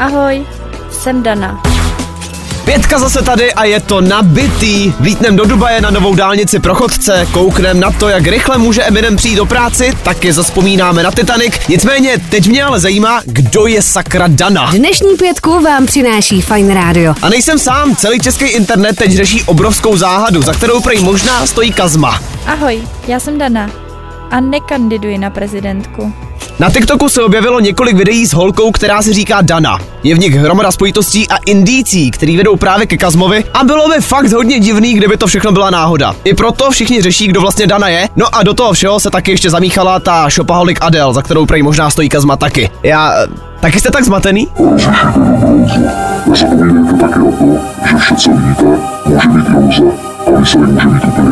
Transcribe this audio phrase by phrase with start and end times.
[0.00, 0.46] Ahoj,
[0.90, 1.62] jsem Dana.
[2.64, 4.92] Pětka zase tady a je to nabitý.
[5.00, 9.16] Vítnem do Dubaje na novou dálnici pro chodce, kouknem na to, jak rychle může Eminem
[9.16, 11.54] přijít do práci, taky zaspomínáme na Titanic.
[11.68, 14.70] Nicméně, teď mě ale zajímá, kdo je sakra Dana.
[14.70, 17.14] Dnešní pětku vám přináší Fine Radio.
[17.22, 21.72] A nejsem sám, celý český internet teď řeší obrovskou záhadu, za kterou prej možná stojí
[21.72, 22.20] Kazma.
[22.46, 23.70] Ahoj, já jsem Dana
[24.30, 26.12] a nekandiduji na prezidentku.
[26.60, 29.78] Na TikToku se objevilo několik videí s holkou, která se říká Dana.
[30.02, 34.00] Je v nich hromada spojitostí a indicí, který vedou právě ke Kazmovi a bylo by
[34.00, 36.16] fakt hodně divný, kdyby to všechno byla náhoda.
[36.24, 38.08] I proto všichni řeší, kdo vlastně Dana je.
[38.16, 41.62] No a do toho všeho se taky ještě zamíchala ta šopaholik Adel, za kterou prej
[41.62, 42.70] možná stojí Kazma taky.
[42.82, 43.14] Já...
[43.60, 44.48] Taky jste tak zmatený?
[44.58, 44.90] Iluze
[50.40, 50.58] může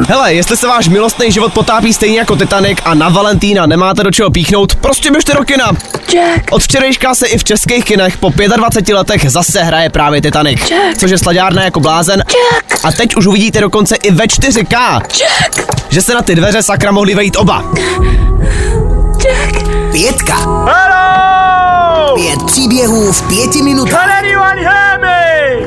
[0.08, 4.10] Hele, jestli se váš milostný život potápí stejně jako Titanic a na Valentína nemáte do
[4.10, 5.72] čeho píchnout, prostě běžte do kina.
[6.12, 10.72] Jack, Od včerejška se i v českých kinech po 25 letech zase hraje právě Titanic,
[10.98, 12.24] což je slaďárna jako blázen.
[12.84, 15.00] A teď už uvidíte dokonce i ve 4K,
[15.88, 17.64] že se na ty dveře sakra mohli vejít oba.
[19.92, 20.36] Pětka.
[20.36, 20.87] Hello!
[22.78, 24.00] Příběhů v pěti minutách.
[24.00, 25.18] Can anyone hear me?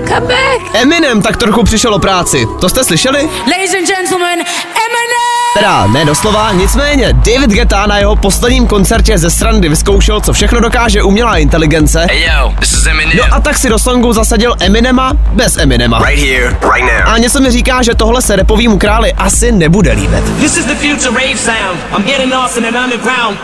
[0.07, 0.75] come back!
[0.81, 2.47] Eminem tak trochu přišel o práci.
[2.61, 3.29] To jste slyšeli?
[3.51, 5.53] Ladies and gentlemen, Eminem!
[5.53, 10.59] Teda ne doslova, nicméně David Guetta na jeho posledním koncertě ze srandy vyzkoušel, co všechno
[10.59, 12.07] dokáže umělá inteligence.
[12.09, 13.17] Hey yo, this is Eminem.
[13.17, 16.05] No a tak si do songu zasadil Eminema bez Eminema.
[16.05, 17.13] Right here, right now.
[17.13, 20.23] A něco mi říká, že tohle se repovýmu králi asi nebude líbit.
[20.39, 21.79] This is the future rave sound.
[21.97, 23.37] I'm getting lost in an underground.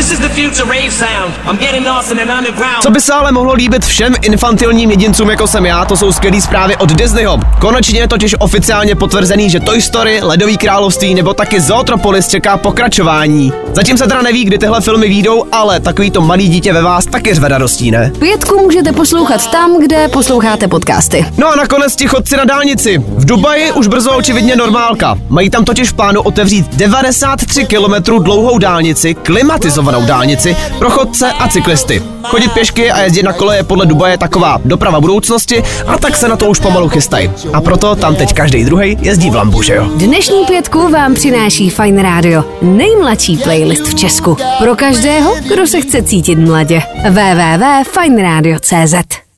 [0.00, 1.34] This is the future rave sound.
[1.44, 2.82] I'm getting lost in an underground.
[2.82, 6.40] Co by se ale mohlo líbit všem infantilním jedincům jako jsem já, to jsou skvělé
[6.40, 7.40] zprávy od Disneyho.
[7.60, 13.52] Konečně je totiž oficiálně potvrzený, že Toy Story, Ledový království nebo taky Zootropolis čeká pokračování.
[13.72, 17.06] Zatím se teda neví, kdy tyhle filmy výjdou, ale takový to malý dítě ve vás
[17.06, 18.12] taky řve radostí, ne?
[18.18, 21.26] Pětku můžete poslouchat tam, kde posloucháte podcasty.
[21.36, 22.98] No a nakonec ti chodci na dálnici.
[22.98, 25.18] V Dubaji už brzo očividně normálka.
[25.28, 31.48] Mají tam totiž v plánu otevřít 93 km dlouhou dálnici, klimatizovanou dálnici pro chodce a
[31.48, 32.02] cyklisty.
[32.22, 36.28] Chodit pěšky a jezdit na kole je podle Dubaje taková doprava budoucnosti a tak se
[36.28, 37.30] na to už pomalu chystají.
[37.52, 39.88] A proto tam teď každý druhý jezdí v lambu, že jo?
[39.96, 42.44] Dnešní pětku vám přináší Fine Radio.
[42.62, 44.36] Nejmladší playlist v Česku.
[44.58, 46.82] Pro každého, kdo se chce cítit mladě.
[47.10, 49.29] www.fineradio.cz